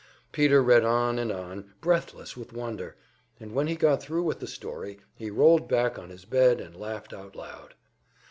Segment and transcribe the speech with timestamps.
[0.31, 2.95] Peter read, on and on, breathless with wonder,
[3.39, 6.75] and when he got thru with the story he rolled back on his bed and
[6.75, 7.75] laughed out loud.